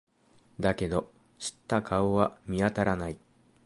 [0.59, 3.19] だけど、知った顔は見当たらない。